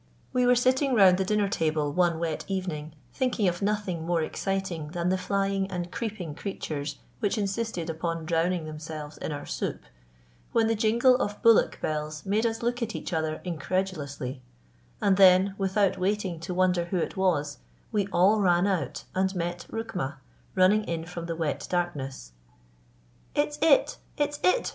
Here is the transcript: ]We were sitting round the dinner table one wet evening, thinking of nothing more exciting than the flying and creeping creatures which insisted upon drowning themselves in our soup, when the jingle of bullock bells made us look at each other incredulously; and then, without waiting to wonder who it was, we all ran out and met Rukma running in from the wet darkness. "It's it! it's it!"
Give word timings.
]We 0.33 0.47
were 0.47 0.55
sitting 0.55 0.95
round 0.95 1.19
the 1.19 1.23
dinner 1.23 1.47
table 1.47 1.93
one 1.93 2.17
wet 2.17 2.43
evening, 2.47 2.95
thinking 3.13 3.47
of 3.47 3.61
nothing 3.61 4.03
more 4.03 4.23
exciting 4.23 4.87
than 4.93 5.09
the 5.09 5.17
flying 5.19 5.69
and 5.69 5.91
creeping 5.91 6.33
creatures 6.33 6.95
which 7.19 7.37
insisted 7.37 7.87
upon 7.87 8.25
drowning 8.25 8.65
themselves 8.65 9.19
in 9.19 9.31
our 9.31 9.45
soup, 9.45 9.81
when 10.53 10.65
the 10.65 10.73
jingle 10.73 11.17
of 11.17 11.39
bullock 11.43 11.77
bells 11.81 12.25
made 12.25 12.47
us 12.47 12.63
look 12.63 12.81
at 12.81 12.95
each 12.95 13.13
other 13.13 13.41
incredulously; 13.43 14.41
and 14.99 15.17
then, 15.17 15.53
without 15.59 15.99
waiting 15.99 16.39
to 16.39 16.51
wonder 16.55 16.85
who 16.85 16.97
it 16.97 17.15
was, 17.15 17.59
we 17.91 18.07
all 18.07 18.41
ran 18.41 18.65
out 18.65 19.03
and 19.13 19.35
met 19.35 19.67
Rukma 19.71 20.15
running 20.55 20.83
in 20.85 21.05
from 21.05 21.27
the 21.27 21.35
wet 21.35 21.67
darkness. 21.69 22.31
"It's 23.35 23.59
it! 23.61 23.99
it's 24.17 24.39
it!" 24.43 24.67